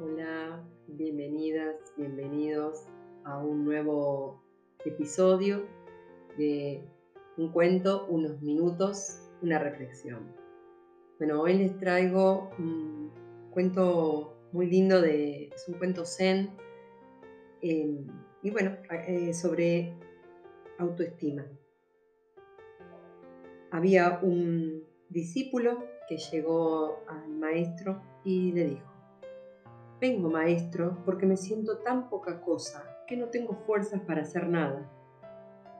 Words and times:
Hola, 0.00 0.60
bienvenidas, 0.88 1.76
bienvenidos 1.96 2.88
a 3.22 3.38
un 3.38 3.64
nuevo 3.64 4.42
episodio 4.84 5.68
de 6.36 6.82
un 7.36 7.52
cuento, 7.52 8.04
unos 8.08 8.42
minutos, 8.42 9.20
una 9.40 9.60
reflexión. 9.60 10.34
Bueno, 11.18 11.40
hoy 11.40 11.58
les 11.58 11.78
traigo 11.78 12.50
un 12.58 13.12
cuento 13.52 14.36
muy 14.50 14.66
lindo, 14.66 15.00
de, 15.00 15.46
es 15.54 15.68
un 15.68 15.74
cuento 15.74 16.04
zen, 16.04 16.50
em, 17.62 18.04
y 18.42 18.50
bueno, 18.50 18.76
eh, 19.06 19.32
sobre 19.32 19.94
autoestima. 20.78 21.46
Había 23.70 24.18
un 24.22 24.82
discípulo 25.08 25.84
que 26.08 26.16
llegó 26.16 27.04
al 27.06 27.28
maestro 27.28 28.02
y 28.24 28.50
le 28.50 28.64
dijo, 28.64 28.93
Vengo, 30.06 30.28
maestro, 30.28 30.98
porque 31.06 31.24
me 31.24 31.38
siento 31.38 31.78
tan 31.78 32.10
poca 32.10 32.42
cosa 32.42 32.84
que 33.06 33.16
no 33.16 33.28
tengo 33.28 33.54
fuerzas 33.64 34.02
para 34.02 34.20
hacer 34.20 34.46
nada. 34.48 34.86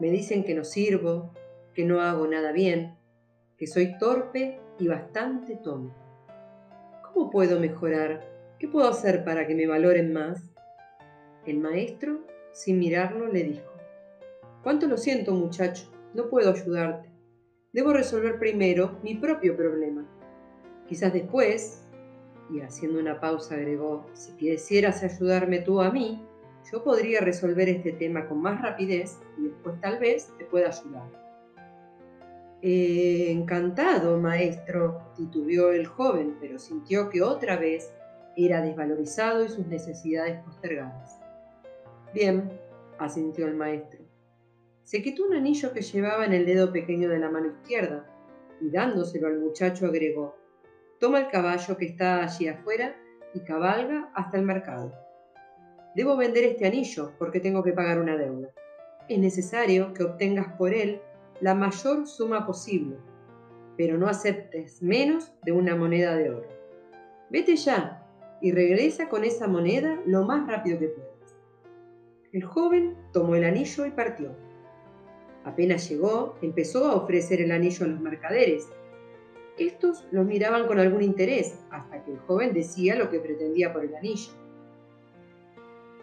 Me 0.00 0.10
dicen 0.10 0.44
que 0.44 0.54
no 0.54 0.64
sirvo, 0.64 1.34
que 1.74 1.84
no 1.84 2.00
hago 2.00 2.26
nada 2.26 2.50
bien, 2.50 2.96
que 3.58 3.66
soy 3.66 3.98
torpe 3.98 4.62
y 4.78 4.88
bastante 4.88 5.56
tonto. 5.56 5.94
¿Cómo 7.02 7.28
puedo 7.28 7.60
mejorar? 7.60 8.26
¿Qué 8.58 8.66
puedo 8.66 8.88
hacer 8.88 9.26
para 9.26 9.46
que 9.46 9.54
me 9.54 9.66
valoren 9.66 10.14
más? 10.14 10.42
El 11.44 11.58
maestro, 11.58 12.20
sin 12.54 12.78
mirarlo, 12.78 13.26
le 13.26 13.42
dijo, 13.42 13.70
¿Cuánto 14.62 14.86
lo 14.86 14.96
siento, 14.96 15.34
muchacho? 15.34 15.92
No 16.14 16.30
puedo 16.30 16.50
ayudarte. 16.50 17.10
Debo 17.74 17.92
resolver 17.92 18.38
primero 18.38 18.98
mi 19.02 19.16
propio 19.16 19.54
problema. 19.54 20.08
Quizás 20.88 21.12
después 21.12 21.83
y 22.50 22.60
haciendo 22.60 23.00
una 23.00 23.20
pausa 23.20 23.54
agregó, 23.54 24.06
si 24.12 24.32
quisieras 24.32 25.02
ayudarme 25.02 25.60
tú 25.60 25.80
a 25.80 25.90
mí, 25.90 26.24
yo 26.70 26.82
podría 26.82 27.20
resolver 27.20 27.68
este 27.68 27.92
tema 27.92 28.26
con 28.26 28.40
más 28.40 28.60
rapidez 28.60 29.18
y 29.38 29.48
después 29.48 29.80
tal 29.80 29.98
vez 29.98 30.32
te 30.38 30.44
pueda 30.44 30.68
ayudar. 30.68 31.24
Eh, 32.62 33.30
encantado, 33.30 34.18
maestro, 34.18 35.02
titubeó 35.16 35.72
el 35.72 35.86
joven, 35.86 36.36
pero 36.40 36.58
sintió 36.58 37.10
que 37.10 37.20
otra 37.20 37.56
vez 37.56 37.92
era 38.36 38.62
desvalorizado 38.62 39.44
y 39.44 39.48
sus 39.48 39.66
necesidades 39.66 40.42
postergadas. 40.44 41.20
Bien, 42.14 42.50
asintió 42.98 43.46
el 43.46 43.54
maestro. 43.54 44.00
Se 44.82 45.02
quitó 45.02 45.24
un 45.24 45.34
anillo 45.34 45.72
que 45.72 45.82
llevaba 45.82 46.24
en 46.24 46.32
el 46.32 46.46
dedo 46.46 46.72
pequeño 46.72 47.08
de 47.08 47.18
la 47.18 47.30
mano 47.30 47.48
izquierda 47.48 48.06
y 48.60 48.70
dándoselo 48.70 49.26
al 49.26 49.40
muchacho 49.40 49.86
agregó, 49.86 50.36
Toma 51.04 51.18
el 51.18 51.28
caballo 51.28 51.76
que 51.76 51.84
está 51.84 52.22
allí 52.22 52.48
afuera 52.48 52.96
y 53.34 53.40
cabalga 53.40 54.10
hasta 54.14 54.38
el 54.38 54.42
mercado. 54.42 54.94
Debo 55.94 56.16
vender 56.16 56.44
este 56.44 56.66
anillo 56.66 57.12
porque 57.18 57.40
tengo 57.40 57.62
que 57.62 57.74
pagar 57.74 58.00
una 58.00 58.16
deuda. 58.16 58.48
Es 59.06 59.18
necesario 59.18 59.92
que 59.92 60.02
obtengas 60.02 60.56
por 60.56 60.72
él 60.72 61.02
la 61.42 61.54
mayor 61.54 62.06
suma 62.06 62.46
posible, 62.46 62.96
pero 63.76 63.98
no 63.98 64.08
aceptes 64.08 64.80
menos 64.80 65.30
de 65.42 65.52
una 65.52 65.76
moneda 65.76 66.16
de 66.16 66.30
oro. 66.30 66.48
Vete 67.28 67.54
ya 67.56 68.02
y 68.40 68.52
regresa 68.52 69.10
con 69.10 69.24
esa 69.24 69.46
moneda 69.46 70.00
lo 70.06 70.24
más 70.24 70.48
rápido 70.48 70.78
que 70.78 70.88
puedas. 70.88 71.36
El 72.32 72.44
joven 72.44 72.96
tomó 73.12 73.34
el 73.34 73.44
anillo 73.44 73.84
y 73.84 73.90
partió. 73.90 74.34
Apenas 75.44 75.86
llegó, 75.86 76.38
empezó 76.40 76.86
a 76.86 76.94
ofrecer 76.94 77.42
el 77.42 77.52
anillo 77.52 77.84
a 77.84 77.88
los 77.88 78.00
mercaderes 78.00 78.70
estos 79.58 80.06
los 80.10 80.26
miraban 80.26 80.66
con 80.66 80.78
algún 80.78 81.02
interés 81.02 81.58
hasta 81.70 82.04
que 82.04 82.12
el 82.12 82.18
joven 82.18 82.52
decía 82.52 82.96
lo 82.96 83.10
que 83.10 83.20
pretendía 83.20 83.72
por 83.72 83.84
el 83.84 83.94
anillo. 83.94 84.32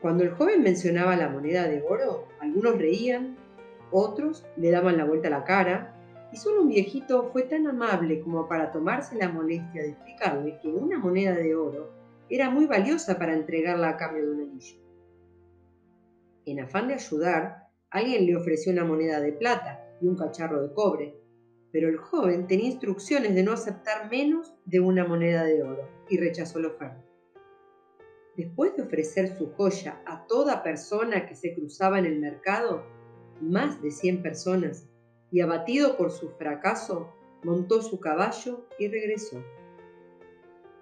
Cuando 0.00 0.22
el 0.22 0.30
joven 0.30 0.62
mencionaba 0.62 1.16
la 1.16 1.28
moneda 1.28 1.66
de 1.66 1.82
oro, 1.82 2.28
algunos 2.40 2.78
reían, 2.78 3.36
otros 3.90 4.46
le 4.56 4.70
daban 4.70 4.96
la 4.96 5.04
vuelta 5.04 5.28
a 5.28 5.32
la 5.32 5.44
cara, 5.44 5.94
y 6.32 6.36
solo 6.36 6.62
un 6.62 6.68
viejito 6.68 7.30
fue 7.32 7.42
tan 7.42 7.66
amable 7.66 8.20
como 8.20 8.46
para 8.48 8.70
tomarse 8.70 9.16
la 9.16 9.30
molestia 9.30 9.82
de 9.82 9.90
explicarle 9.90 10.58
que 10.60 10.68
una 10.68 10.98
moneda 10.98 11.34
de 11.34 11.54
oro 11.54 11.90
era 12.28 12.50
muy 12.50 12.66
valiosa 12.66 13.18
para 13.18 13.32
entregarla 13.32 13.88
a 13.88 13.96
cambio 13.96 14.26
de 14.26 14.32
un 14.32 14.40
anillo. 14.42 14.76
En 16.44 16.60
afán 16.60 16.88
de 16.88 16.94
ayudar, 16.94 17.68
alguien 17.90 18.26
le 18.26 18.36
ofreció 18.36 18.72
una 18.72 18.84
moneda 18.84 19.20
de 19.20 19.32
plata 19.32 19.84
y 20.00 20.06
un 20.06 20.16
cacharro 20.16 20.62
de 20.62 20.72
cobre, 20.74 21.17
pero 21.72 21.88
el 21.88 21.96
joven 21.96 22.46
tenía 22.46 22.66
instrucciones 22.66 23.34
de 23.34 23.42
no 23.42 23.52
aceptar 23.52 24.10
menos 24.10 24.54
de 24.64 24.80
una 24.80 25.04
moneda 25.04 25.44
de 25.44 25.62
oro 25.62 25.88
y 26.08 26.18
rechazó 26.18 26.58
la 26.58 26.68
oferta. 26.68 27.04
Después 28.36 28.76
de 28.76 28.82
ofrecer 28.82 29.36
su 29.36 29.52
joya 29.52 30.00
a 30.06 30.26
toda 30.26 30.62
persona 30.62 31.26
que 31.26 31.34
se 31.34 31.54
cruzaba 31.54 31.98
en 31.98 32.06
el 32.06 32.20
mercado, 32.20 32.84
más 33.40 33.82
de 33.82 33.90
100 33.90 34.22
personas, 34.22 34.88
y 35.30 35.40
abatido 35.40 35.96
por 35.96 36.10
su 36.10 36.30
fracaso, 36.30 37.12
montó 37.42 37.82
su 37.82 38.00
caballo 38.00 38.66
y 38.78 38.88
regresó. 38.88 39.42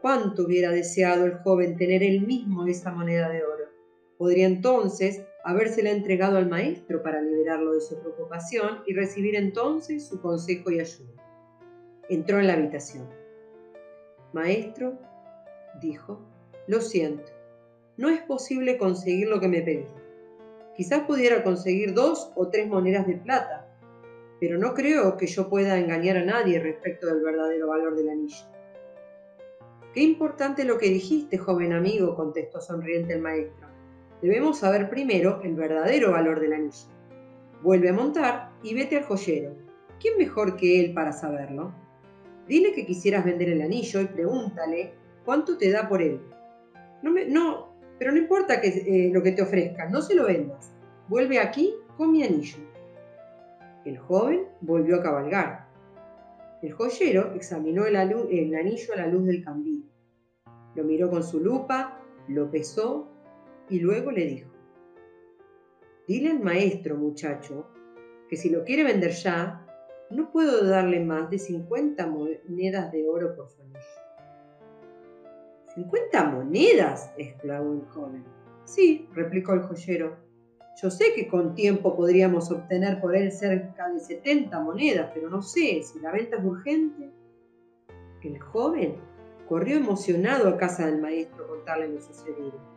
¿Cuánto 0.00 0.44
hubiera 0.44 0.70
deseado 0.70 1.24
el 1.24 1.38
joven 1.38 1.76
tener 1.76 2.02
él 2.02 2.26
mismo 2.26 2.66
esa 2.66 2.92
moneda 2.92 3.28
de 3.28 3.42
oro? 3.42 3.64
Podría 4.18 4.46
entonces 4.46 5.22
habérsela 5.46 5.90
entregado 5.90 6.38
al 6.38 6.48
maestro 6.48 7.04
para 7.04 7.22
liberarlo 7.22 7.72
de 7.72 7.80
su 7.80 8.00
preocupación 8.00 8.80
y 8.84 8.94
recibir 8.94 9.36
entonces 9.36 10.04
su 10.04 10.20
consejo 10.20 10.72
y 10.72 10.80
ayuda. 10.80 11.22
Entró 12.08 12.40
en 12.40 12.48
la 12.48 12.54
habitación. 12.54 13.08
Maestro, 14.32 14.98
dijo, 15.80 16.20
lo 16.66 16.80
siento, 16.80 17.30
no 17.96 18.08
es 18.08 18.22
posible 18.22 18.76
conseguir 18.76 19.28
lo 19.28 19.38
que 19.38 19.46
me 19.46 19.62
pediste. 19.62 20.02
Quizás 20.76 21.02
pudiera 21.06 21.44
conseguir 21.44 21.94
dos 21.94 22.32
o 22.34 22.48
tres 22.48 22.66
monedas 22.66 23.06
de 23.06 23.14
plata, 23.14 23.68
pero 24.40 24.58
no 24.58 24.74
creo 24.74 25.16
que 25.16 25.28
yo 25.28 25.48
pueda 25.48 25.78
engañar 25.78 26.16
a 26.16 26.24
nadie 26.24 26.58
respecto 26.58 27.06
del 27.06 27.22
verdadero 27.22 27.68
valor 27.68 27.94
del 27.94 28.08
anillo. 28.08 28.46
Qué 29.94 30.02
importante 30.02 30.64
lo 30.64 30.76
que 30.76 30.88
dijiste, 30.88 31.38
joven 31.38 31.72
amigo, 31.72 32.16
contestó 32.16 32.60
sonriente 32.60 33.12
el 33.12 33.22
maestro 33.22 33.65
debemos 34.22 34.58
saber 34.58 34.88
primero 34.88 35.40
el 35.42 35.54
verdadero 35.54 36.12
valor 36.12 36.40
del 36.40 36.52
anillo. 36.52 36.88
Vuelve 37.62 37.90
a 37.90 37.92
montar 37.92 38.50
y 38.62 38.74
vete 38.74 38.98
al 38.98 39.04
joyero. 39.04 39.54
¿Quién 40.00 40.18
mejor 40.18 40.56
que 40.56 40.80
él 40.80 40.92
para 40.94 41.12
saberlo? 41.12 41.72
Dile 42.46 42.72
que 42.72 42.86
quisieras 42.86 43.24
vender 43.24 43.48
el 43.48 43.62
anillo 43.62 44.00
y 44.00 44.06
pregúntale 44.06 44.92
cuánto 45.24 45.56
te 45.56 45.70
da 45.70 45.88
por 45.88 46.02
él. 46.02 46.20
No, 47.02 47.12
no 47.28 47.76
pero 47.98 48.12
no 48.12 48.18
importa 48.18 48.60
que, 48.60 48.68
eh, 48.68 49.10
lo 49.12 49.22
que 49.22 49.32
te 49.32 49.42
ofrezca, 49.42 49.88
no 49.88 50.02
se 50.02 50.14
lo 50.14 50.26
vendas. 50.26 50.72
Vuelve 51.08 51.38
aquí 51.38 51.74
con 51.96 52.12
mi 52.12 52.22
anillo. 52.22 52.58
El 53.84 53.98
joven 53.98 54.46
volvió 54.60 54.96
a 54.96 55.02
cabalgar. 55.02 55.66
El 56.62 56.72
joyero 56.72 57.32
examinó 57.34 57.86
el, 57.86 57.96
el 57.96 58.54
anillo 58.54 58.94
a 58.94 58.96
la 58.96 59.06
luz 59.06 59.26
del 59.26 59.44
candil. 59.44 59.88
Lo 60.74 60.84
miró 60.84 61.08
con 61.08 61.22
su 61.22 61.40
lupa, 61.40 62.00
lo 62.28 62.50
pesó 62.50 63.08
y 63.68 63.80
luego 63.80 64.10
le 64.10 64.26
dijo, 64.26 64.50
dile 66.06 66.30
al 66.30 66.40
maestro, 66.40 66.96
muchacho, 66.96 67.66
que 68.28 68.36
si 68.36 68.50
lo 68.50 68.64
quiere 68.64 68.84
vender 68.84 69.10
ya, 69.12 69.66
no 70.10 70.30
puedo 70.30 70.64
darle 70.64 71.00
más 71.00 71.30
de 71.30 71.38
50 71.38 72.06
monedas 72.06 72.92
de 72.92 73.08
oro 73.08 73.34
por 73.34 73.48
su 73.48 73.62
anillo. 73.62 73.80
¿50 75.76 76.32
monedas? 76.32 77.10
exclamó 77.16 77.72
el 77.74 77.86
joven. 77.86 78.24
Sí, 78.64 79.08
replicó 79.12 79.52
el 79.54 79.62
joyero. 79.62 80.16
Yo 80.80 80.90
sé 80.90 81.06
que 81.14 81.26
con 81.26 81.54
tiempo 81.54 81.96
podríamos 81.96 82.50
obtener 82.50 83.00
por 83.00 83.16
él 83.16 83.32
cerca 83.32 83.88
de 83.88 83.98
70 83.98 84.60
monedas, 84.60 85.10
pero 85.14 85.28
no 85.30 85.42
sé 85.42 85.82
si 85.82 85.98
la 86.00 86.12
venta 86.12 86.36
es 86.36 86.44
urgente. 86.44 87.10
El 88.22 88.38
joven 88.40 88.96
corrió 89.48 89.76
emocionado 89.76 90.48
a 90.48 90.56
casa 90.56 90.86
del 90.86 91.00
maestro 91.00 91.44
a 91.44 91.48
contarle 91.48 91.88
lo 91.88 92.00
sucedido. 92.00 92.75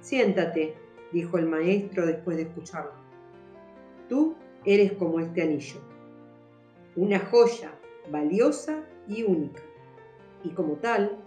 Siéntate, 0.00 0.74
dijo 1.12 1.38
el 1.38 1.46
maestro 1.46 2.06
después 2.06 2.36
de 2.36 2.44
escucharlo. 2.44 2.92
Tú 4.08 4.34
eres 4.64 4.92
como 4.92 5.20
este 5.20 5.42
anillo, 5.42 5.80
una 6.96 7.18
joya 7.18 7.72
valiosa 8.10 8.84
y 9.06 9.22
única, 9.22 9.62
y 10.42 10.50
como 10.50 10.74
tal, 10.74 11.22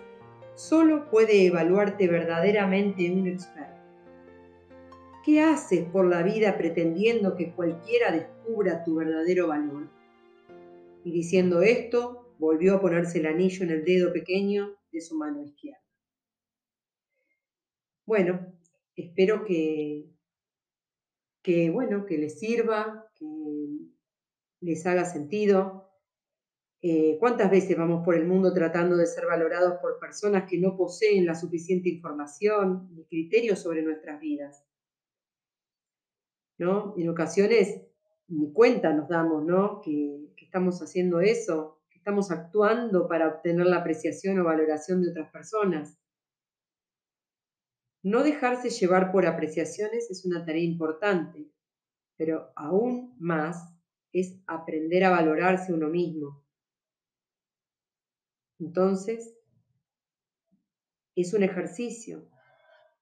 solo 0.56 1.10
puede 1.10 1.46
evaluarte 1.46 2.08
verdaderamente 2.08 3.12
un 3.12 3.28
experto. 3.28 3.74
¿Qué 5.24 5.42
haces 5.42 5.86
por 5.86 6.06
la 6.06 6.22
vida 6.22 6.58
pretendiendo 6.58 7.36
que 7.36 7.54
cualquiera 7.54 8.12
descubra 8.12 8.84
tu 8.84 8.96
verdadero 8.96 9.48
valor? 9.48 9.88
Y 11.06 11.12
diciendo 11.12 11.62
esto, 11.62 12.34
volvió 12.40 12.76
a 12.76 12.82
ponerse 12.82 13.20
el 13.20 13.28
anillo 13.28 13.64
en 13.64 13.72
el 13.72 13.86
dedo 13.86 14.12
pequeño 14.12 14.76
de 14.92 15.00
su 15.00 15.16
mano 15.18 15.42
izquierda. 15.42 15.80
Bueno, 18.06 18.53
espero 18.96 19.44
que, 19.46 20.10
que, 21.42 21.70
bueno, 21.70 22.06
que 22.06 22.18
les 22.18 22.40
sirva, 22.40 23.10
que 23.16 23.26
les 24.62 24.86
haga 24.86 25.06
sentido. 25.06 25.90
Eh, 26.82 27.18
¿Cuántas 27.20 27.50
veces 27.50 27.78
vamos 27.78 28.04
por 28.04 28.16
el 28.16 28.26
mundo 28.26 28.54
tratando 28.54 28.98
de 28.98 29.06
ser 29.06 29.26
valorados 29.26 29.80
por 29.82 30.00
personas 30.00 30.50
que 30.50 30.58
no 30.58 30.76
poseen 30.76 31.26
la 31.26 31.36
suficiente 31.36 31.90
información 31.90 32.90
ni 32.94 33.06
criterios 33.06 33.60
sobre 33.60 33.82
nuestras 33.82 34.20
vidas? 34.20 34.66
¿No? 36.58 36.94
En 36.98 37.10
ocasiones 37.10 37.82
ni 38.28 38.52
cuenta 38.52 38.94
nos 38.94 39.10
damos, 39.10 39.44
¿no? 39.44 39.82
Que, 39.82 40.34
que 40.36 40.46
estamos 40.46 40.82
haciendo 40.82 41.20
eso, 41.20 41.82
que 41.90 41.98
estamos 41.98 42.32
actuando 42.32 43.08
para 43.08 43.28
obtener 43.28 43.66
la 43.66 43.78
apreciación 43.78 44.40
o 44.40 44.44
valoración 44.44 45.02
de 45.02 45.12
otras 45.12 45.30
personas. 45.32 45.98
No 48.04 48.22
dejarse 48.22 48.70
llevar 48.70 49.14
por 49.14 49.26
apreciaciones 49.26 50.12
es 50.12 50.26
una 50.26 50.46
tarea 50.46 50.64
importante, 50.64 51.50
pero 52.18 52.52
aún 52.58 53.16
más 53.18 53.74
es 54.12 54.42
aprender 54.46 55.06
a 55.06 55.10
valorarse 55.10 55.72
uno 55.72 55.88
mismo. 55.88 56.46
Entonces, 58.60 59.34
es 61.16 61.34
un 61.34 61.44
ejercicio, 61.44 62.30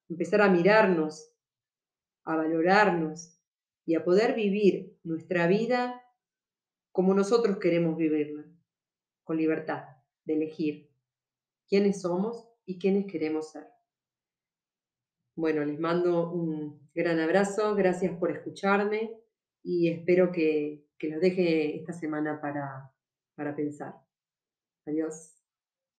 empezar 0.08 0.42
a 0.42 0.50
mirarnos, 0.50 1.34
a 2.24 2.36
valorarnos 2.36 3.42
y 3.86 3.96
a 3.96 4.04
poder 4.04 4.36
vivir 4.36 5.00
nuestra 5.04 5.48
vida 5.48 6.00
como 6.92 7.16
nosotros 7.16 7.58
queremos 7.58 7.98
vivirla, 7.98 8.46
con 9.24 9.38
libertad 9.38 9.84
de 10.26 10.34
elegir 10.34 10.92
quiénes 11.68 12.02
somos 12.02 12.48
y 12.66 12.78
quiénes 12.78 13.12
queremos 13.12 13.52
ser. 13.52 13.81
Bueno, 15.36 15.64
les 15.64 15.80
mando 15.80 16.32
un 16.32 16.90
gran 16.94 17.20
abrazo, 17.20 17.74
gracias 17.76 18.18
por 18.18 18.32
escucharme 18.32 19.12
y 19.64 19.90
espero 19.90 20.32
que, 20.32 20.86
que 20.98 21.10
los 21.10 21.22
deje 21.22 21.78
esta 21.78 21.94
semana 21.94 22.42
para, 22.42 22.92
para 23.36 23.56
pensar. 23.56 23.96
Adiós. 24.86 25.41